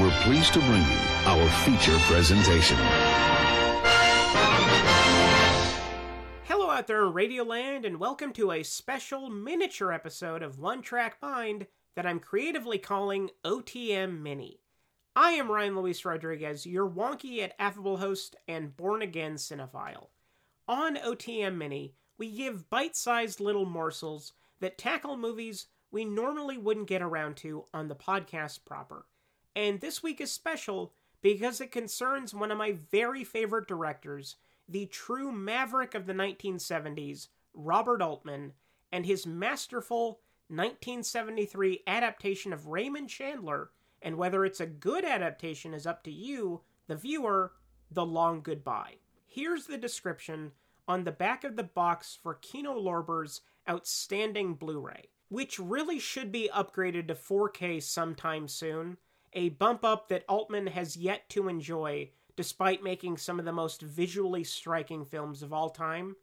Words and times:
we're 0.00 0.22
pleased 0.22 0.54
to 0.54 0.60
bring 0.60 0.82
you 0.82 0.98
our 1.26 1.48
feature 1.64 1.98
presentation. 2.00 2.76
Hello 6.44 6.70
out 6.70 6.86
there 6.86 7.04
in 7.04 7.12
Radioland, 7.12 7.84
and 7.84 7.98
welcome 7.98 8.32
to 8.34 8.52
a 8.52 8.62
special 8.62 9.28
miniature 9.28 9.92
episode 9.92 10.42
of 10.42 10.58
One 10.58 10.82
Track 10.82 11.16
Mind 11.20 11.66
that 11.94 12.06
I'm 12.06 12.20
creatively 12.20 12.78
calling 12.78 13.30
OTM 13.44 14.22
Mini. 14.22 14.60
I 15.14 15.32
am 15.32 15.50
Ryan 15.50 15.76
Luis 15.76 16.04
Rodriguez, 16.04 16.64
your 16.64 16.88
wonky 16.88 17.36
yet 17.36 17.54
affable 17.58 17.98
host 17.98 18.36
and 18.48 18.76
born 18.76 19.02
again 19.02 19.34
cinephile. 19.34 20.08
On 20.66 20.96
OTM 20.96 21.56
Mini, 21.56 21.94
we 22.16 22.30
give 22.30 22.70
bite 22.70 22.96
sized 22.96 23.40
little 23.40 23.66
morsels 23.66 24.32
that 24.60 24.78
tackle 24.78 25.16
movies 25.16 25.66
we 25.90 26.06
normally 26.06 26.56
wouldn't 26.56 26.88
get 26.88 27.02
around 27.02 27.36
to 27.38 27.64
on 27.74 27.88
the 27.88 27.94
podcast 27.94 28.64
proper. 28.64 29.04
And 29.54 29.80
this 29.80 30.02
week 30.02 30.20
is 30.20 30.32
special 30.32 30.92
because 31.20 31.60
it 31.60 31.70
concerns 31.70 32.34
one 32.34 32.50
of 32.50 32.58
my 32.58 32.72
very 32.90 33.24
favorite 33.24 33.68
directors, 33.68 34.36
the 34.68 34.86
true 34.86 35.30
maverick 35.30 35.94
of 35.94 36.06
the 36.06 36.14
1970s, 36.14 37.28
Robert 37.54 38.00
Altman, 38.00 38.52
and 38.90 39.06
his 39.06 39.26
masterful 39.26 40.20
1973 40.48 41.82
adaptation 41.86 42.52
of 42.52 42.66
Raymond 42.66 43.08
Chandler. 43.08 43.70
And 44.00 44.16
whether 44.16 44.44
it's 44.44 44.60
a 44.60 44.66
good 44.66 45.04
adaptation 45.04 45.74
is 45.74 45.86
up 45.86 46.02
to 46.04 46.10
you, 46.10 46.62
the 46.88 46.96
viewer, 46.96 47.52
The 47.90 48.04
Long 48.04 48.42
Goodbye. 48.42 48.96
Here's 49.26 49.66
the 49.66 49.78
description 49.78 50.52
on 50.88 51.04
the 51.04 51.12
back 51.12 51.44
of 51.44 51.56
the 51.56 51.62
box 51.62 52.18
for 52.20 52.34
Kino 52.34 52.74
Lorber's 52.74 53.42
outstanding 53.70 54.54
Blu 54.54 54.80
ray, 54.80 55.08
which 55.28 55.58
really 55.58 55.98
should 56.00 56.32
be 56.32 56.50
upgraded 56.52 57.06
to 57.08 57.14
4K 57.14 57.80
sometime 57.82 58.48
soon 58.48 58.96
a 59.32 59.50
bump 59.50 59.84
up 59.84 60.08
that 60.08 60.24
Altman 60.28 60.68
has 60.68 60.96
yet 60.96 61.28
to 61.30 61.48
enjoy 61.48 62.10
despite 62.36 62.82
making 62.82 63.16
some 63.16 63.38
of 63.38 63.44
the 63.44 63.52
most 63.52 63.82
visually 63.82 64.44
striking 64.44 65.04
films 65.04 65.42
of 65.42 65.52
all 65.52 65.70
time. 65.70 66.16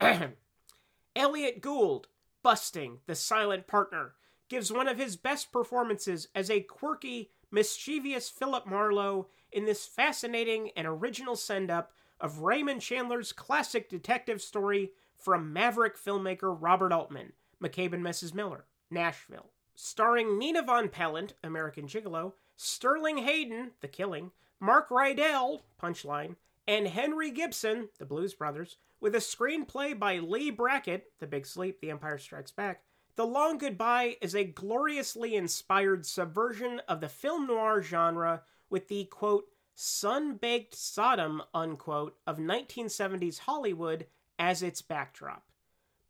Elliott 1.16 1.60
Gould, 1.60 2.06
busting 2.42 2.98
the 3.06 3.14
silent 3.14 3.66
partner, 3.66 4.14
gives 4.48 4.72
one 4.72 4.88
of 4.88 4.98
his 4.98 5.16
best 5.16 5.52
performances 5.52 6.28
as 6.34 6.50
a 6.50 6.60
quirky, 6.60 7.30
mischievous 7.50 8.28
Philip 8.28 8.66
Marlowe 8.66 9.28
in 9.50 9.64
this 9.64 9.86
fascinating 9.86 10.70
and 10.76 10.86
original 10.86 11.36
send 11.36 11.70
up 11.70 11.92
of 12.20 12.40
Raymond 12.40 12.80
Chandler's 12.80 13.32
classic 13.32 13.88
detective 13.88 14.40
story 14.40 14.92
from 15.16 15.52
maverick 15.52 15.98
filmmaker 15.98 16.56
Robert 16.58 16.92
Altman, 16.92 17.32
McCabe 17.62 17.92
and 17.92 18.04
Mrs. 18.04 18.34
Miller, 18.34 18.66
Nashville 18.90 19.50
starring 19.82 20.38
Nina 20.38 20.62
Von 20.62 20.88
Pallandt, 20.88 21.32
American 21.42 21.86
Gigolo, 21.86 22.34
Sterling 22.54 23.18
Hayden, 23.18 23.70
The 23.80 23.88
Killing, 23.88 24.30
Mark 24.60 24.90
Rydell, 24.90 25.60
Punchline, 25.82 26.36
and 26.68 26.86
Henry 26.86 27.30
Gibson, 27.30 27.88
The 27.98 28.04
Blues 28.04 28.34
Brothers, 28.34 28.76
with 29.00 29.14
a 29.14 29.18
screenplay 29.18 29.98
by 29.98 30.18
Leigh 30.18 30.50
Brackett, 30.50 31.12
The 31.18 31.26
Big 31.26 31.46
Sleep, 31.46 31.80
The 31.80 31.90
Empire 31.90 32.18
Strikes 32.18 32.50
Back. 32.50 32.82
The 33.16 33.24
Long 33.24 33.56
Goodbye 33.56 34.16
is 34.20 34.34
a 34.36 34.44
gloriously 34.44 35.34
inspired 35.34 36.04
subversion 36.04 36.82
of 36.86 37.00
the 37.00 37.08
film 37.08 37.46
noir 37.46 37.82
genre 37.82 38.42
with 38.68 38.88
the 38.88 39.06
quote, 39.06 39.46
sun 39.74 40.34
baked 40.34 40.74
Sodom, 40.74 41.42
unquote, 41.54 42.18
of 42.26 42.36
1970s 42.36 43.40
Hollywood 43.40 44.06
as 44.38 44.62
its 44.62 44.82
backdrop. 44.82 45.44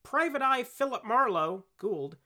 Private 0.02 0.42
Eye 0.42 0.64
Philip 0.64 1.04
Marlowe, 1.04 1.64
Gould, 1.78 2.16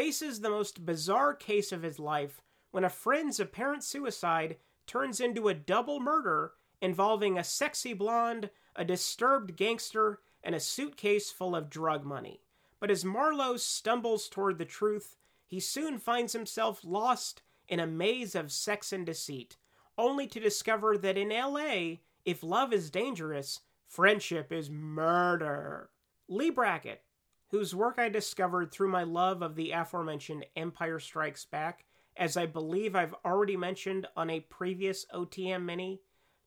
faces 0.00 0.40
the 0.40 0.48
most 0.48 0.86
bizarre 0.86 1.34
case 1.34 1.72
of 1.72 1.82
his 1.82 1.98
life 1.98 2.40
when 2.70 2.84
a 2.84 2.88
friend's 2.88 3.38
apparent 3.38 3.84
suicide 3.84 4.56
turns 4.86 5.20
into 5.20 5.46
a 5.46 5.52
double 5.52 6.00
murder 6.00 6.52
involving 6.80 7.36
a 7.36 7.44
sexy 7.44 7.92
blonde, 7.92 8.48
a 8.74 8.82
disturbed 8.82 9.58
gangster, 9.58 10.20
and 10.42 10.54
a 10.54 10.60
suitcase 10.60 11.30
full 11.30 11.54
of 11.54 11.68
drug 11.68 12.02
money. 12.02 12.40
But 12.80 12.90
as 12.90 13.04
Marlowe 13.04 13.58
stumbles 13.58 14.26
toward 14.26 14.56
the 14.56 14.64
truth, 14.64 15.18
he 15.46 15.60
soon 15.60 15.98
finds 15.98 16.32
himself 16.32 16.80
lost 16.82 17.42
in 17.68 17.78
a 17.78 17.86
maze 17.86 18.34
of 18.34 18.50
sex 18.50 18.94
and 18.94 19.04
deceit, 19.04 19.58
only 19.98 20.26
to 20.28 20.40
discover 20.40 20.96
that 20.96 21.18
in 21.18 21.28
LA, 21.28 21.96
if 22.24 22.42
love 22.42 22.72
is 22.72 22.88
dangerous, 22.88 23.60
friendship 23.86 24.50
is 24.50 24.70
murder. 24.70 25.90
Leigh 26.26 26.48
Brackett, 26.48 27.02
whose 27.50 27.74
work 27.74 27.98
I 27.98 28.08
discovered 28.08 28.70
through 28.70 28.90
my 28.90 29.02
love 29.02 29.42
of 29.42 29.56
the 29.56 29.72
aforementioned 29.72 30.46
Empire 30.54 31.00
Strikes 31.00 31.44
Back, 31.44 31.84
as 32.16 32.36
I 32.36 32.46
believe 32.46 32.94
I've 32.94 33.14
already 33.24 33.56
mentioned 33.56 34.06
on 34.16 34.30
a 34.30 34.40
previous 34.40 35.04
OTM 35.12 35.64
mini, 35.64 36.00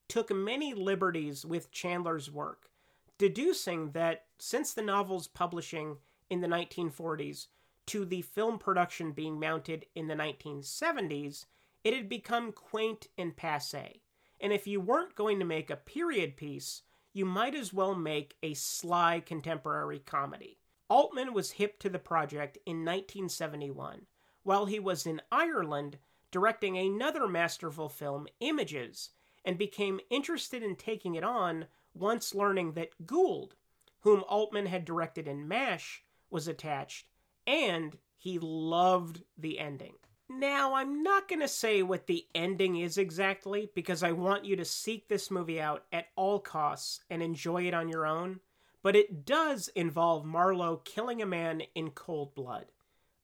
took 0.08 0.34
many 0.34 0.74
liberties 0.74 1.46
with 1.46 1.72
Chandler's 1.72 2.32
work, 2.32 2.70
deducing 3.18 3.92
that 3.92 4.26
since 4.38 4.74
the 4.74 4.82
novel's 4.82 5.28
publishing 5.28 5.98
in 6.30 6.42
the 6.42 6.48
1940s 6.48 7.48
to 7.88 8.06
the 8.06 8.22
film 8.22 8.58
production 8.58 9.12
being 9.12 9.40
mounted 9.40 9.86
in 9.96 10.08
the 10.08 10.16
1970s, 10.16 11.46
it 11.84 11.94
had 11.94 12.08
become 12.08 12.54
quaint 12.54 13.08
and 13.18 13.36
passe. 13.36 14.02
And 14.40 14.54
if 14.54 14.68
you 14.68 14.80
weren't 14.80 15.16
going 15.16 15.40
to 15.40 15.46
make 15.46 15.70
a 15.70 15.76
period 15.76 16.38
piece, 16.38 16.84
you 17.12 17.26
might 17.26 17.56
as 17.56 17.74
well 17.74 17.94
make 17.94 18.36
a 18.42 18.54
sly 18.54 19.22
contemporary 19.26 20.00
comedy. 20.00 20.60
Altman 20.94 21.34
was 21.34 21.54
hip 21.54 21.80
to 21.80 21.90
the 21.90 21.98
project 21.98 22.60
in 22.68 22.86
1971, 22.86 24.06
while 24.44 24.68
he 24.68 24.80
was 24.80 25.08
in 25.08 25.24
Ireland 25.32 25.98
directing 26.30 26.78
another 26.78 27.28
masterful 27.28 27.90
film, 27.90 28.28
Images, 28.42 29.10
and 29.44 29.58
became 29.58 30.00
interested 30.12 30.62
in 30.62 30.76
taking 30.76 31.16
it 31.16 31.24
on 31.24 31.66
once 31.96 32.36
learning 32.36 32.74
that 32.74 33.08
Gould, 33.08 33.56
whom 34.02 34.24
Altman 34.30 34.68
had 34.68 34.86
directed 34.86 35.28
in 35.28 35.48
MASH, 35.48 36.04
was 36.30 36.48
attached, 36.48 37.08
and 37.48 37.98
he 38.16 38.38
loved 38.38 39.24
the 39.36 39.58
ending. 39.58 39.96
Now, 40.30 40.76
I'm 40.76 41.02
not 41.02 41.28
going 41.28 41.42
to 41.42 41.48
say 41.48 41.82
what 41.82 42.06
the 42.06 42.28
ending 42.36 42.76
is 42.76 43.00
exactly 43.00 43.68
because 43.74 44.04
I 44.04 44.12
want 44.12 44.46
you 44.46 44.56
to 44.58 44.64
seek 44.64 45.08
this 45.08 45.32
movie 45.32 45.60
out 45.60 45.86
at 45.92 46.10
all 46.16 46.40
costs 46.40 47.00
and 47.10 47.24
enjoy 47.24 47.64
it 47.64 47.74
on 47.74 47.90
your 47.90 48.06
own 48.06 48.42
but 48.84 48.96
it 48.96 49.26
does 49.26 49.70
involve 49.70 50.26
Marlowe 50.26 50.82
killing 50.84 51.22
a 51.22 51.26
man 51.26 51.64
in 51.74 51.90
cold 51.90 52.36
blood. 52.36 52.66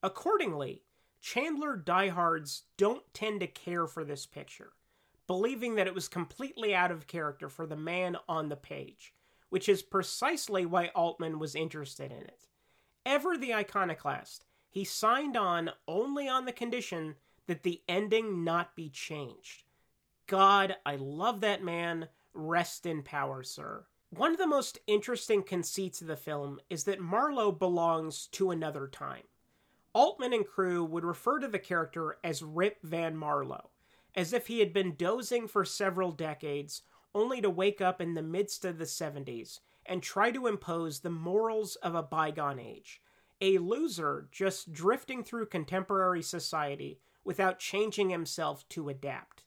Accordingly, 0.02 0.84
Chandler 1.22 1.75
diehards 1.75 2.64
don't 2.78 3.03
tend 3.14 3.42
to 3.42 3.47
care 3.47 3.86
for 3.86 4.06
this 4.06 4.25
picture, 4.25 4.72
believing 5.28 5.75
that 5.75 5.86
it 5.86 5.94
was 5.94 6.08
completely 6.08 6.74
out 6.74 6.92
of 6.92 7.08
character 7.08 7.50
for 7.50 7.68
the 7.68 7.75
man 7.75 8.16
on 8.28 8.47
the 8.47 8.56
page, 8.56 9.14
which 9.50 9.68
is 9.68 9.81
precisely 9.81 10.66
why 10.66 10.88
Altman 10.96 11.38
was 11.38 11.56
interested 11.56 12.12
in 12.12 12.24
it. 12.24 12.47
Ever 13.06 13.38
the 13.38 13.53
iconoclast, 13.53 14.46
he 14.70 14.86
signed 14.86 15.36
on 15.36 15.72
only 15.88 16.30
on 16.30 16.46
the 16.46 16.53
condition 16.53 17.16
that 17.47 17.64
the 17.64 17.81
ending 17.90 18.46
not 18.46 18.76
be 18.76 18.90
changed. 18.90 19.64
God, 20.28 20.76
I 20.86 20.96
love 20.96 21.41
that 21.41 21.64
man. 21.64 22.08
Rest 22.34 22.86
in 22.86 23.02
power, 23.03 23.44
sir. 23.44 23.86
One 24.12 24.31
of 24.31 24.40
the 24.40 24.47
most 24.47 24.80
interesting 24.88 25.44
conceits 25.44 26.02
of 26.02 26.08
the 26.08 26.18
film 26.18 26.59
is 26.68 26.86
that 26.86 27.00
Marlowe 27.00 27.52
belongs 27.52 28.25
to 28.31 28.50
another 28.50 28.88
time. 28.88 29.25
Altman 29.94 30.34
and 30.34 30.47
crew 30.47 30.84
would 30.84 31.06
refer 31.06 31.38
to 31.40 31.47
the 31.47 31.59
character 31.59 32.18
as 32.24 32.42
Rip 32.42 32.81
Van 32.81 33.16
Marlowe, 33.16 33.70
as 34.16 34.34
if 34.34 34.47
he 34.47 34.62
had 34.62 34.74
been 34.74 34.96
dozing 34.96 35.47
for 35.47 35.64
several 35.64 36.12
decades 36.12 36.81
only 37.14 37.40
to 37.40 37.52
wake 37.52 37.81
up 37.81 38.02
in 38.02 38.16
the 38.16 38.24
midst 38.24 38.66
of 38.66 38.80
the 38.80 38.86
70s 38.86 39.59
and 39.86 40.02
try 40.02 40.31
to 40.31 40.47
impose 40.47 41.00
the 41.00 41.12
morals 41.12 41.76
of 41.78 41.94
a 41.94 42.02
bygone 42.02 42.59
age. 42.59 43.03
A 43.41 43.59
loser 43.59 44.28
just 44.31 44.74
drifting 44.74 45.23
through 45.23 45.46
contemporary 45.46 46.23
society 46.23 47.00
without 47.23 47.59
changing 47.59 48.09
himself 48.09 48.67
to 48.70 48.90
adapt. 48.90 49.44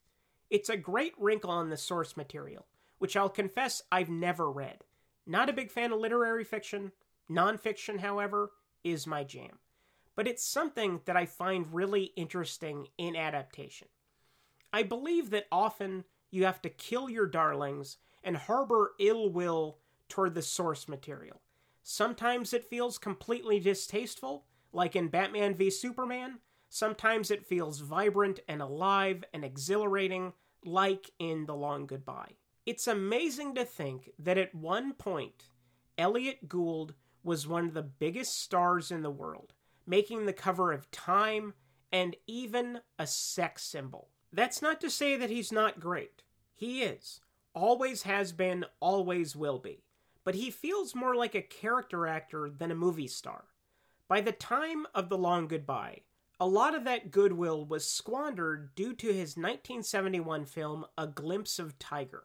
It's 0.51 0.69
a 0.69 0.77
great 0.77 1.15
wrinkle 1.19 1.61
in 1.61 1.69
the 1.69 1.77
source 1.77 2.17
material 2.17 2.67
which 3.03 3.17
I'll 3.17 3.29
confess 3.29 3.83
I've 3.91 4.11
never 4.11 4.49
read. 4.49 4.85
Not 5.27 5.49
a 5.49 5.53
big 5.53 5.73
fan 5.73 5.91
of 5.91 5.99
literary 5.99 6.45
fiction. 6.45 6.93
Nonfiction, 7.29 7.99
however, 7.99 8.53
is 8.85 9.09
my 9.09 9.25
jam. 9.25 9.59
But 10.15 10.29
it's 10.29 10.45
something 10.45 11.01
that 11.07 11.17
I 11.17 11.27
find 11.27 11.75
really 11.75 12.13
interesting 12.15 12.87
in 12.97 13.17
adaptation. 13.17 13.89
I 14.73 14.85
believe 14.85 15.31
that 15.31 15.49
often 15.51 16.05
you 16.31 16.45
have 16.45 16.63
to 16.63 16.71
kill 16.71 17.11
your 17.11 17.27
darlings 17.27 17.97
and 18.23 18.37
harbor 18.37 18.93
ill 19.01 19.31
will 19.31 19.79
toward 20.09 20.35
the 20.35 20.41
source 20.41 20.87
material. 20.87 21.41
Sometimes 21.83 22.53
it 22.53 22.71
feels 22.71 22.99
completely 22.99 23.59
distasteful, 23.59 24.45
like 24.73 24.95
in 24.95 25.09
Batman 25.09 25.57
v 25.57 25.71
Superman. 25.71 26.39
Sometimes 26.69 27.33
it 27.33 27.45
feels 27.45 27.81
vibrant 27.81 28.39
and 28.47 28.63
alive 28.63 29.25
and 29.35 29.45
exhilarating, 29.45 30.35
like 30.65 31.11
in 31.19 31.47
The 31.47 31.57
Long 31.57 31.87
Goodbye. 31.87 32.37
It's 32.65 32.87
amazing 32.87 33.57
to 33.57 33.65
think 33.65 34.11
that 34.19 34.39
at 34.39 34.55
one 34.55 34.93
point, 34.93 35.49
Elliott 35.99 36.49
Gould 36.49 36.95
was 37.25 37.47
one 37.47 37.67
of 37.67 37.75
the 37.75 37.83
biggest 37.83 38.41
stars 38.41 38.91
in 38.91 39.03
the 39.03 39.11
world, 39.11 39.53
making 39.87 40.27
the 40.27 40.33
cover 40.33 40.73
of 40.73 40.91
Time 40.91 41.55
and 41.91 42.15
even 42.27 42.81
a 42.99 43.07
sex 43.07 43.65
symbol. 43.65 44.09
That's 44.33 44.63
not 44.63 44.81
to 44.81 44.91
say 44.91 45.17
that 45.17 45.29
he's 45.29 45.53
not 45.53 45.81
great. 45.81 46.23
He 46.55 46.83
is. 46.83 47.21
Always 47.55 48.03
has 48.03 48.33
been, 48.33 48.65
always 48.81 49.35
will 49.35 49.59
be. 49.59 49.83
But 50.25 50.37
he 50.37 50.51
feels 50.51 50.95
more 50.95 51.17
like 51.17 51.35
a 51.35 51.43
character 51.43 52.07
actor 52.07 52.49
than 52.49 52.71
a 52.71 52.77
movie 52.77 53.09
star. 53.09 53.45
By 54.09 54.21
the 54.21 54.33
time 54.33 54.87
of 54.95 55.09
The 55.09 55.19
Long 55.19 55.49
Goodbye, 55.49 56.03
a 56.39 56.47
lot 56.47 56.75
of 56.75 56.85
that 56.85 57.11
goodwill 57.11 57.65
was 57.65 57.89
squandered 57.89 58.75
due 58.75 58.95
to 58.95 59.07
his 59.09 59.37
1971 59.37 60.47
film 60.47 60.85
A 60.97 61.07
Glimpse 61.07 61.59
of 61.59 61.79
Tiger, 61.79 62.25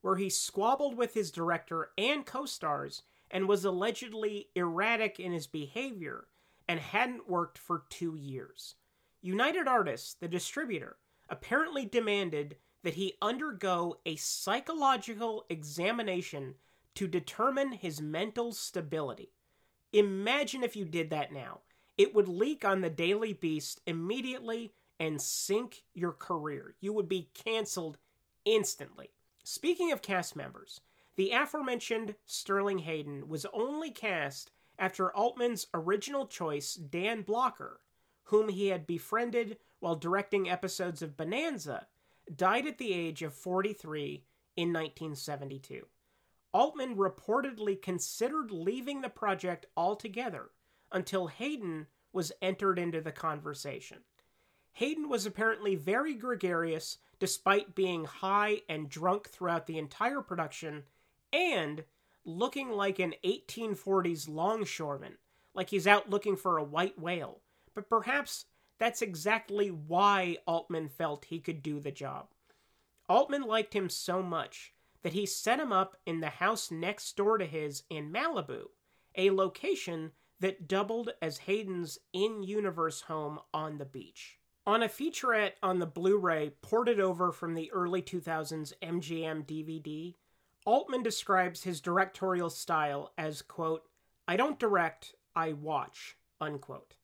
where 0.00 0.16
he 0.16 0.30
squabbled 0.30 0.96
with 0.96 1.14
his 1.14 1.30
director 1.30 1.90
and 1.98 2.24
co 2.24 2.44
stars 2.44 3.02
and 3.30 3.48
was 3.48 3.64
allegedly 3.64 4.48
erratic 4.54 5.20
in 5.20 5.32
his 5.32 5.46
behavior 5.46 6.28
and 6.66 6.80
hadn't 6.80 7.28
worked 7.28 7.58
for 7.58 7.84
two 7.90 8.14
years. 8.16 8.74
United 9.20 9.66
Artists, 9.66 10.14
the 10.14 10.28
distributor, 10.28 10.96
apparently 11.28 11.84
demanded 11.84 12.56
that 12.82 12.94
he 12.94 13.14
undergo 13.20 13.98
a 14.06 14.16
psychological 14.16 15.44
examination 15.50 16.54
to 16.94 17.08
determine 17.08 17.72
his 17.72 18.00
mental 18.00 18.52
stability. 18.52 19.32
Imagine 19.92 20.62
if 20.62 20.76
you 20.76 20.84
did 20.84 21.10
that 21.10 21.32
now. 21.32 21.60
It 21.96 22.14
would 22.14 22.28
leak 22.28 22.64
on 22.64 22.80
the 22.80 22.90
Daily 22.90 23.32
Beast 23.32 23.80
immediately 23.86 24.72
and 25.00 25.20
sink 25.20 25.82
your 25.94 26.12
career. 26.12 26.74
You 26.80 26.92
would 26.92 27.08
be 27.08 27.30
canceled 27.34 27.98
instantly. 28.44 29.10
Speaking 29.50 29.92
of 29.92 30.02
cast 30.02 30.36
members, 30.36 30.82
the 31.16 31.30
aforementioned 31.30 32.16
Sterling 32.26 32.80
Hayden 32.80 33.28
was 33.28 33.46
only 33.54 33.90
cast 33.90 34.50
after 34.78 35.10
Altman's 35.16 35.68
original 35.72 36.26
choice, 36.26 36.74
Dan 36.74 37.22
Blocker, 37.22 37.80
whom 38.24 38.50
he 38.50 38.66
had 38.66 38.86
befriended 38.86 39.56
while 39.80 39.96
directing 39.96 40.50
episodes 40.50 41.00
of 41.00 41.16
Bonanza, 41.16 41.86
died 42.36 42.66
at 42.66 42.76
the 42.76 42.92
age 42.92 43.22
of 43.22 43.32
43 43.32 44.22
in 44.54 44.68
1972. 44.68 45.86
Altman 46.52 46.94
reportedly 46.94 47.80
considered 47.80 48.50
leaving 48.50 49.00
the 49.00 49.08
project 49.08 49.64
altogether 49.74 50.50
until 50.92 51.28
Hayden 51.28 51.86
was 52.12 52.32
entered 52.42 52.78
into 52.78 53.00
the 53.00 53.12
conversation. 53.12 54.00
Hayden 54.78 55.08
was 55.08 55.26
apparently 55.26 55.74
very 55.74 56.14
gregarious 56.14 56.98
despite 57.18 57.74
being 57.74 58.04
high 58.04 58.62
and 58.68 58.88
drunk 58.88 59.28
throughout 59.28 59.66
the 59.66 59.76
entire 59.76 60.20
production 60.20 60.84
and 61.32 61.82
looking 62.24 62.70
like 62.70 63.00
an 63.00 63.14
1840s 63.24 64.28
longshoreman, 64.28 65.14
like 65.52 65.70
he's 65.70 65.88
out 65.88 66.08
looking 66.08 66.36
for 66.36 66.58
a 66.58 66.62
white 66.62 66.96
whale. 66.96 67.40
But 67.74 67.90
perhaps 67.90 68.44
that's 68.78 69.02
exactly 69.02 69.66
why 69.68 70.36
Altman 70.46 70.90
felt 70.90 71.24
he 71.24 71.40
could 71.40 71.60
do 71.60 71.80
the 71.80 71.90
job. 71.90 72.28
Altman 73.08 73.42
liked 73.42 73.74
him 73.74 73.90
so 73.90 74.22
much 74.22 74.74
that 75.02 75.12
he 75.12 75.26
set 75.26 75.58
him 75.58 75.72
up 75.72 75.96
in 76.06 76.20
the 76.20 76.28
house 76.28 76.70
next 76.70 77.16
door 77.16 77.36
to 77.36 77.46
his 77.46 77.82
in 77.90 78.12
Malibu, 78.12 78.66
a 79.16 79.32
location 79.32 80.12
that 80.38 80.68
doubled 80.68 81.10
as 81.20 81.38
Hayden's 81.38 81.98
in 82.12 82.44
universe 82.44 83.00
home 83.00 83.40
on 83.52 83.78
the 83.78 83.84
beach. 83.84 84.38
On 84.68 84.82
a 84.82 84.86
featurette 84.86 85.54
on 85.62 85.78
the 85.78 85.86
Blu 85.86 86.18
ray 86.18 86.50
ported 86.60 87.00
over 87.00 87.32
from 87.32 87.54
the 87.54 87.72
early 87.72 88.02
2000s 88.02 88.74
MGM 88.82 89.46
DVD, 89.46 90.14
Altman 90.66 91.02
describes 91.02 91.62
his 91.62 91.80
directorial 91.80 92.50
style 92.50 93.14
as, 93.16 93.40
quote, 93.40 93.88
I 94.28 94.36
don't 94.36 94.58
direct, 94.58 95.14
I 95.34 95.54
watch, 95.54 96.18
unquote. 96.38 96.96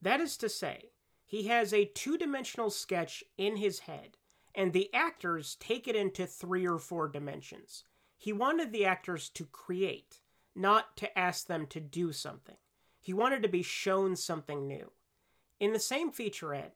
That 0.00 0.22
is 0.22 0.38
to 0.38 0.48
say, 0.48 0.92
he 1.26 1.48
has 1.48 1.74
a 1.74 1.84
two 1.84 2.16
dimensional 2.16 2.70
sketch 2.70 3.22
in 3.36 3.56
his 3.56 3.80
head, 3.80 4.16
and 4.54 4.72
the 4.72 4.88
actors 4.94 5.58
take 5.60 5.86
it 5.86 5.94
into 5.94 6.26
three 6.26 6.66
or 6.66 6.78
four 6.78 7.08
dimensions. 7.08 7.84
He 8.16 8.32
wanted 8.32 8.72
the 8.72 8.86
actors 8.86 9.28
to 9.34 9.44
create, 9.44 10.22
not 10.54 10.96
to 10.96 11.18
ask 11.18 11.46
them 11.46 11.66
to 11.66 11.78
do 11.78 12.10
something. 12.10 12.56
He 13.02 13.12
wanted 13.12 13.42
to 13.42 13.50
be 13.50 13.62
shown 13.62 14.16
something 14.16 14.66
new. 14.66 14.92
In 15.60 15.74
the 15.74 15.78
same 15.78 16.10
featurette, 16.10 16.72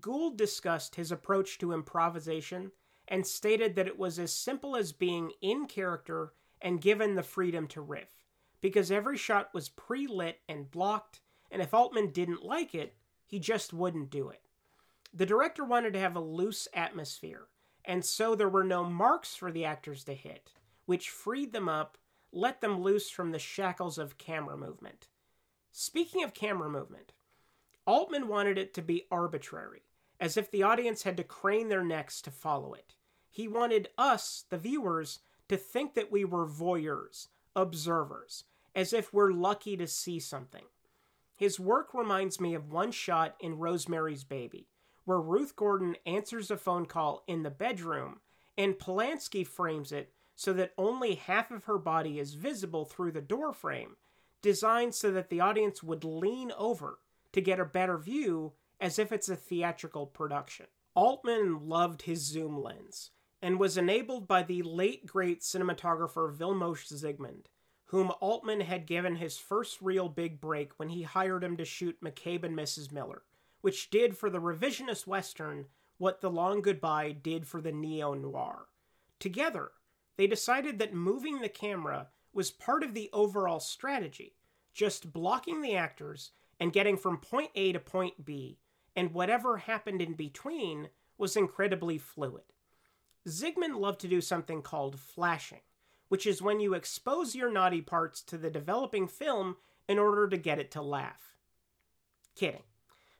Gould 0.00 0.36
discussed 0.36 0.96
his 0.96 1.10
approach 1.10 1.58
to 1.58 1.72
improvisation 1.72 2.72
and 3.06 3.26
stated 3.26 3.74
that 3.76 3.86
it 3.86 3.98
was 3.98 4.18
as 4.18 4.32
simple 4.32 4.76
as 4.76 4.92
being 4.92 5.32
in 5.40 5.66
character 5.66 6.34
and 6.60 6.80
given 6.80 7.14
the 7.14 7.22
freedom 7.22 7.66
to 7.68 7.80
riff, 7.80 8.24
because 8.60 8.90
every 8.90 9.16
shot 9.16 9.52
was 9.54 9.68
pre 9.68 10.06
lit 10.06 10.40
and 10.48 10.70
blocked, 10.70 11.20
and 11.50 11.62
if 11.62 11.72
Altman 11.72 12.10
didn't 12.10 12.44
like 12.44 12.74
it, 12.74 12.96
he 13.24 13.38
just 13.38 13.72
wouldn't 13.72 14.10
do 14.10 14.28
it. 14.28 14.42
The 15.14 15.26
director 15.26 15.64
wanted 15.64 15.94
to 15.94 16.00
have 16.00 16.16
a 16.16 16.20
loose 16.20 16.68
atmosphere, 16.74 17.48
and 17.84 18.04
so 18.04 18.34
there 18.34 18.48
were 18.48 18.64
no 18.64 18.84
marks 18.84 19.34
for 19.34 19.50
the 19.50 19.64
actors 19.64 20.04
to 20.04 20.14
hit, 20.14 20.52
which 20.84 21.08
freed 21.08 21.52
them 21.52 21.68
up, 21.68 21.96
let 22.30 22.60
them 22.60 22.82
loose 22.82 23.08
from 23.08 23.30
the 23.30 23.38
shackles 23.38 23.96
of 23.96 24.18
camera 24.18 24.56
movement. 24.56 25.08
Speaking 25.72 26.22
of 26.22 26.34
camera 26.34 26.68
movement, 26.68 27.12
Altman 27.88 28.28
wanted 28.28 28.58
it 28.58 28.74
to 28.74 28.82
be 28.82 29.06
arbitrary, 29.10 29.80
as 30.20 30.36
if 30.36 30.50
the 30.50 30.62
audience 30.62 31.04
had 31.04 31.16
to 31.16 31.24
crane 31.24 31.70
their 31.70 31.82
necks 31.82 32.20
to 32.20 32.30
follow 32.30 32.74
it. 32.74 32.96
He 33.30 33.48
wanted 33.48 33.88
us, 33.96 34.44
the 34.50 34.58
viewers, 34.58 35.20
to 35.48 35.56
think 35.56 35.94
that 35.94 36.12
we 36.12 36.22
were 36.22 36.46
voyeurs, 36.46 37.28
observers, 37.56 38.44
as 38.74 38.92
if 38.92 39.14
we're 39.14 39.32
lucky 39.32 39.74
to 39.78 39.86
see 39.86 40.20
something. 40.20 40.64
His 41.34 41.58
work 41.58 41.94
reminds 41.94 42.38
me 42.38 42.52
of 42.52 42.70
one 42.70 42.92
shot 42.92 43.36
in 43.40 43.56
Rosemary's 43.56 44.22
Baby, 44.22 44.68
where 45.06 45.18
Ruth 45.18 45.56
Gordon 45.56 45.96
answers 46.04 46.50
a 46.50 46.58
phone 46.58 46.84
call 46.84 47.24
in 47.26 47.42
the 47.42 47.50
bedroom, 47.50 48.20
and 48.58 48.78
Polanski 48.78 49.46
frames 49.46 49.92
it 49.92 50.12
so 50.36 50.52
that 50.52 50.74
only 50.76 51.14
half 51.14 51.50
of 51.50 51.64
her 51.64 51.78
body 51.78 52.18
is 52.18 52.34
visible 52.34 52.84
through 52.84 53.12
the 53.12 53.22
doorframe 53.22 53.96
designed 54.42 54.94
so 54.94 55.10
that 55.10 55.30
the 55.30 55.40
audience 55.40 55.82
would 55.82 56.04
lean 56.04 56.52
over 56.58 56.98
to 57.32 57.40
get 57.40 57.60
a 57.60 57.64
better 57.64 57.98
view 57.98 58.52
as 58.80 58.98
if 58.98 59.12
it's 59.12 59.28
a 59.28 59.36
theatrical 59.36 60.06
production. 60.06 60.66
Altman 60.94 61.68
loved 61.68 62.02
his 62.02 62.20
zoom 62.20 62.60
lens 62.60 63.10
and 63.40 63.58
was 63.58 63.76
enabled 63.76 64.26
by 64.26 64.42
the 64.42 64.62
late 64.62 65.06
great 65.06 65.42
cinematographer 65.42 66.34
Vilmos 66.34 66.92
Zsigmond, 66.92 67.46
whom 67.86 68.12
Altman 68.20 68.60
had 68.60 68.86
given 68.86 69.16
his 69.16 69.38
first 69.38 69.80
real 69.80 70.08
big 70.08 70.40
break 70.40 70.72
when 70.76 70.88
he 70.88 71.02
hired 71.02 71.44
him 71.44 71.56
to 71.56 71.64
shoot 71.64 72.02
McCabe 72.02 72.44
and 72.44 72.56
Mrs. 72.56 72.92
Miller, 72.92 73.22
which 73.60 73.90
did 73.90 74.16
for 74.16 74.28
the 74.28 74.40
revisionist 74.40 75.06
Western 75.06 75.66
what 75.98 76.20
The 76.20 76.30
Long 76.30 76.62
Goodbye 76.62 77.12
did 77.12 77.46
for 77.46 77.60
the 77.60 77.72
neo 77.72 78.14
noir. 78.14 78.66
Together, 79.18 79.72
they 80.16 80.26
decided 80.26 80.78
that 80.78 80.94
moving 80.94 81.40
the 81.40 81.48
camera 81.48 82.08
was 82.32 82.50
part 82.50 82.82
of 82.82 82.94
the 82.94 83.10
overall 83.12 83.60
strategy, 83.60 84.36
just 84.74 85.12
blocking 85.12 85.60
the 85.60 85.74
actors 85.74 86.32
and 86.60 86.72
getting 86.72 86.96
from 86.96 87.18
point 87.18 87.50
A 87.54 87.72
to 87.72 87.78
point 87.78 88.24
B, 88.24 88.58
and 88.96 89.12
whatever 89.12 89.58
happened 89.58 90.02
in 90.02 90.14
between 90.14 90.88
was 91.16 91.36
incredibly 91.36 91.98
fluid. 91.98 92.44
Zsigmond 93.26 93.78
loved 93.78 94.00
to 94.00 94.08
do 94.08 94.20
something 94.20 94.62
called 94.62 94.98
flashing, 94.98 95.60
which 96.08 96.26
is 96.26 96.42
when 96.42 96.60
you 96.60 96.74
expose 96.74 97.34
your 97.34 97.50
naughty 97.50 97.82
parts 97.82 98.22
to 98.22 98.38
the 98.38 98.50
developing 98.50 99.06
film 99.06 99.56
in 99.88 99.98
order 99.98 100.28
to 100.28 100.36
get 100.36 100.58
it 100.58 100.70
to 100.72 100.82
laugh. 100.82 101.36
Kidding. 102.34 102.62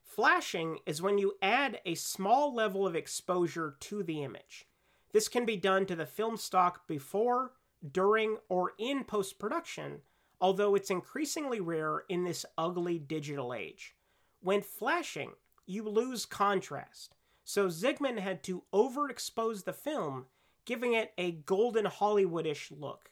Flashing 0.02 0.78
is 0.86 1.02
when 1.02 1.18
you 1.18 1.34
add 1.42 1.80
a 1.84 1.94
small 1.94 2.54
level 2.54 2.86
of 2.86 2.96
exposure 2.96 3.76
to 3.80 4.02
the 4.02 4.22
image. 4.22 4.66
This 5.12 5.28
can 5.28 5.44
be 5.44 5.56
done 5.56 5.86
to 5.86 5.96
the 5.96 6.06
film 6.06 6.36
stock 6.36 6.86
before, 6.86 7.52
during, 7.92 8.38
or 8.48 8.72
in 8.78 9.04
post 9.04 9.38
production, 9.38 10.00
although 10.40 10.74
it's 10.74 10.90
increasingly 10.90 11.60
rare 11.60 12.04
in 12.08 12.24
this 12.24 12.46
ugly 12.56 12.98
digital 12.98 13.52
age. 13.52 13.94
When 14.40 14.62
flashing, 14.62 15.32
you 15.66 15.88
lose 15.88 16.26
contrast, 16.26 17.14
so 17.44 17.68
Zsigmond 17.68 18.18
had 18.18 18.42
to 18.44 18.62
overexpose 18.72 19.64
the 19.64 19.72
film, 19.72 20.26
giving 20.64 20.92
it 20.92 21.12
a 21.18 21.32
golden 21.32 21.86
Hollywoodish 21.86 22.72
look. 22.78 23.10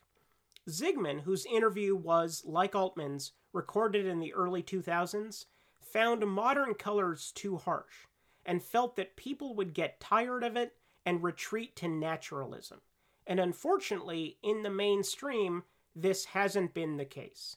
Zsigmond, 0.68 1.22
whose 1.22 1.46
interview 1.46 1.94
was, 1.94 2.42
like 2.44 2.74
Altman's, 2.74 3.32
recorded 3.52 4.06
in 4.06 4.20
the 4.20 4.34
early 4.34 4.62
2000s, 4.62 5.46
found 5.80 6.26
modern 6.26 6.74
colors 6.74 7.32
too 7.34 7.56
harsh 7.56 8.06
and 8.44 8.62
felt 8.62 8.96
that 8.96 9.16
people 9.16 9.54
would 9.54 9.74
get 9.74 10.00
tired 10.00 10.44
of 10.44 10.56
it 10.56 10.74
and 11.04 11.22
retreat 11.22 11.74
to 11.76 11.88
naturalism. 11.88 12.80
And 13.26 13.40
unfortunately, 13.40 14.38
in 14.42 14.62
the 14.62 14.70
mainstream, 14.70 15.64
this 15.96 16.26
hasn't 16.26 16.74
been 16.74 16.98
the 16.98 17.06
case. 17.06 17.56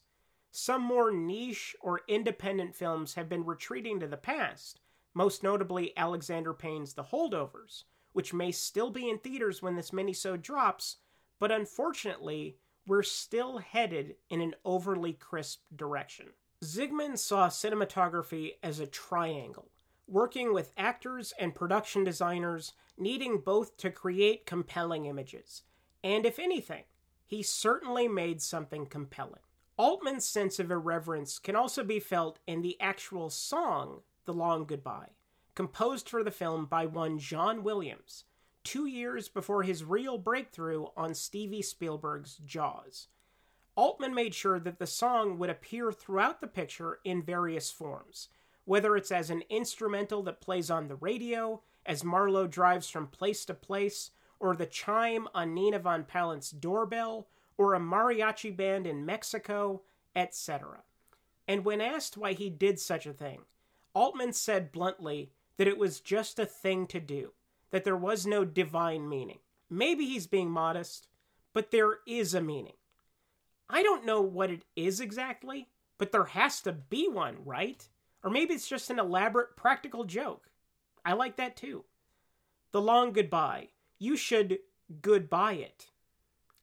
Some 0.52 0.82
more 0.82 1.12
niche 1.12 1.76
or 1.82 2.02
independent 2.08 2.76
films 2.76 3.14
have 3.14 3.30
been 3.30 3.46
retreating 3.46 4.00
to 4.00 4.08
the 4.08 4.18
past, 4.18 4.80
most 5.14 5.44
notably 5.44 5.96
Alexander 5.98 6.54
Payne's 6.54 6.94
The 6.94 7.04
Holdovers, 7.04 7.84
which 8.14 8.34
may 8.34 8.52
still 8.52 8.90
be 8.90 9.10
in 9.10 9.20
theaters 9.20 9.62
when 9.62 9.76
this 9.76 9.92
minisode 9.92 10.42
drops, 10.42 10.98
but 11.38 11.52
unfortunately, 11.52 12.58
we're 12.88 13.04
still 13.04 13.60
headed 13.60 14.16
in 14.30 14.42
an 14.42 14.56
overly 14.66 15.14
crisp 15.14 15.62
direction. 15.76 16.28
Zsigmond 16.64 17.20
saw 17.20 17.48
cinematography 17.48 18.54
as 18.64 18.80
a 18.80 18.88
triangle, 18.88 19.70
working 20.08 20.54
with 20.54 20.74
actors 20.78 21.34
and 21.40 21.54
production 21.54 22.04
designers, 22.04 22.74
needing 22.98 23.40
both 23.40 23.78
to 23.78 23.92
create 23.92 24.46
compelling 24.46 25.06
images. 25.06 25.64
And 26.04 26.26
if 26.26 26.40
anything, 26.40 26.84
he 27.30 27.44
certainly 27.44 28.08
made 28.08 28.42
something 28.42 28.88
compelling. 28.88 29.44
Altman's 29.78 30.26
sense 30.26 30.58
of 30.58 30.72
irreverence 30.72 31.38
can 31.38 31.56
also 31.56 31.84
be 31.84 32.00
felt 32.00 32.40
in 32.48 32.64
the 32.64 32.76
actual 32.82 33.30
song, 33.30 34.02
The 34.26 34.34
Long 34.34 34.66
Goodbye, 34.66 35.12
composed 35.54 36.10
for 36.10 36.24
the 36.24 36.32
film 36.32 36.66
by 36.66 36.88
one 36.88 37.20
John 37.20 37.62
Williams, 37.62 38.24
two 38.64 38.88
years 38.88 39.30
before 39.30 39.62
his 39.62 39.84
real 39.84 40.18
breakthrough 40.18 40.88
on 40.98 41.14
Stevie 41.14 41.62
Spielberg's 41.62 42.38
Jaws. 42.44 43.10
Altman 43.76 44.16
made 44.16 44.34
sure 44.34 44.60
that 44.60 44.80
the 44.80 44.88
song 44.88 45.38
would 45.38 45.52
appear 45.52 45.92
throughout 45.92 46.42
the 46.42 46.48
picture 46.48 47.00
in 47.04 47.22
various 47.22 47.70
forms, 47.70 48.30
whether 48.66 48.98
it's 48.98 49.12
as 49.12 49.30
an 49.30 49.44
instrumental 49.52 50.24
that 50.24 50.42
plays 50.42 50.72
on 50.72 50.88
the 50.88 50.96
radio, 50.96 51.62
as 51.86 52.04
Marlowe 52.04 52.48
drives 52.48 52.90
from 52.90 53.06
place 53.06 53.46
to 53.46 53.54
place, 53.54 54.10
or 54.40 54.56
the 54.56 54.66
chime 54.66 55.28
on 55.34 55.54
Nina 55.54 55.80
von 55.80 56.04
Pallandt's 56.04 56.52
doorbell, 56.52 57.28
or 57.58 57.74
a 57.74 57.80
mariachi 57.80 58.56
band 58.56 58.88
in 58.88 59.06
Mexico, 59.06 59.82
etc. 60.16 60.84
And 61.48 61.66
when 61.66 61.82
asked 61.82 62.18
why 62.18 62.34
he 62.34 62.50
did 62.50 62.80
such 62.80 63.06
a 63.06 63.14
thing, 63.14 63.42
Altman 63.94 64.34
said 64.34 64.72
bluntly 64.72 65.32
that 65.58 65.68
it 65.68 65.78
was 65.78 66.00
just 66.00 66.40
a 66.40 66.46
thing 66.46 66.88
to 66.88 67.00
do, 67.00 67.34
that 67.72 67.84
there 67.84 67.98
was 67.98 68.26
no 68.26 68.46
divine 68.46 69.10
meaning. 69.10 69.40
Maybe 69.70 70.06
he's 70.06 70.28
being 70.28 70.50
modest, 70.50 71.08
but 71.54 71.72
there 71.72 72.00
is 72.08 72.34
a 72.34 72.42
meaning. 72.42 72.74
I 73.70 73.84
don't 73.84 74.06
know 74.06 74.22
what 74.22 74.50
it 74.50 74.64
is 74.76 75.00
exactly, 75.00 75.68
but 75.98 76.12
there 76.12 76.26
has 76.26 76.62
to 76.62 76.72
be 76.72 77.08
one, 77.08 77.38
right? 77.46 77.88
Or 78.24 78.30
maybe 78.30 78.54
it's 78.54 78.68
just 78.68 78.90
an 78.90 79.00
elaborate 79.00 79.56
practical 79.56 80.06
joke. 80.06 80.50
I 81.06 81.14
like 81.14 81.36
that 81.38 81.56
too. 81.56 81.86
The 82.72 82.82
Long 82.82 83.12
Goodbye. 83.12 83.70
You 84.00 84.16
should 84.18 84.60
goodbye 85.02 85.54
it 85.54 85.88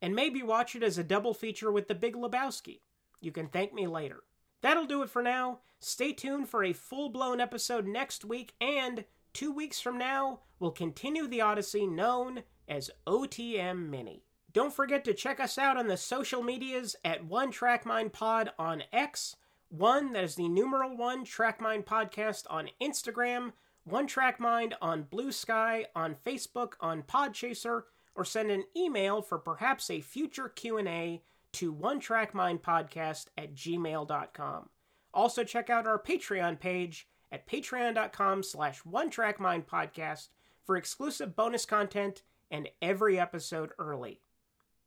and 0.02 0.14
maybe 0.14 0.42
watch 0.42 0.74
it 0.74 0.82
as 0.82 0.98
a 0.98 1.04
double 1.04 1.34
feature 1.34 1.70
with 1.70 1.88
The 1.88 1.94
Big 1.94 2.14
Lebowski. 2.14 2.80
You 3.20 3.32
can 3.32 3.48
thank 3.48 3.72
me 3.72 3.86
later. 3.86 4.24
That'll 4.60 4.86
do 4.86 5.02
it 5.02 5.10
for 5.10 5.22
now. 5.22 5.60
Stay 5.78 6.12
tuned 6.12 6.48
for 6.48 6.64
a 6.64 6.72
full 6.72 7.08
blown 7.08 7.40
episode 7.40 7.86
next 7.86 8.24
week, 8.24 8.54
and 8.60 9.04
two 9.32 9.52
weeks 9.52 9.80
from 9.80 9.98
now, 9.98 10.40
we'll 10.58 10.70
continue 10.70 11.26
the 11.26 11.40
Odyssey 11.40 11.86
known 11.86 12.42
as 12.68 12.90
OTM 13.06 13.88
Mini. 13.90 14.24
Don't 14.52 14.72
forget 14.72 15.04
to 15.04 15.14
check 15.14 15.38
us 15.38 15.58
out 15.58 15.76
on 15.76 15.86
the 15.86 15.98
social 15.98 16.42
medias 16.42 16.96
at 17.04 17.26
One 17.26 17.50
Track 17.50 17.84
Mind 17.84 18.12
Pod 18.14 18.50
on 18.58 18.82
X, 18.92 19.36
one 19.68 20.12
that 20.14 20.24
is 20.24 20.34
the 20.36 20.48
numeral 20.48 20.96
one 20.96 21.24
Track 21.24 21.60
Mind 21.60 21.84
Podcast 21.84 22.44
on 22.48 22.70
Instagram, 22.80 23.52
One 23.86 24.08
Track 24.08 24.40
Mind 24.40 24.74
on 24.82 25.04
Bluesky, 25.04 25.84
on 25.94 26.16
Facebook, 26.16 26.72
on 26.80 27.04
Podchaser, 27.04 27.82
or 28.16 28.24
send 28.24 28.50
an 28.50 28.64
email 28.76 29.22
for 29.22 29.38
perhaps 29.38 29.90
a 29.90 30.00
future 30.00 30.48
Q&A 30.48 31.22
to 31.52 31.72
onetrackmindpodcast 31.72 33.26
at 33.38 33.54
gmail.com. 33.54 34.68
Also 35.14 35.44
check 35.44 35.70
out 35.70 35.86
our 35.86 36.02
Patreon 36.02 36.58
page 36.58 37.06
at 37.30 37.46
patreon.com 37.46 38.42
slash 38.42 38.82
onetrackmindpodcast 38.82 40.28
for 40.64 40.76
exclusive 40.76 41.36
bonus 41.36 41.64
content 41.64 42.22
and 42.50 42.68
every 42.82 43.20
episode 43.20 43.70
early. 43.78 44.20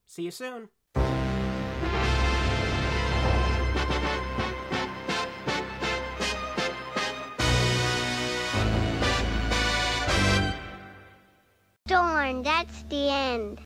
See 0.08 0.24
you 0.24 0.32
soon. 0.32 0.68
That's 12.20 12.84
the 12.90 13.10
end. 13.10 13.58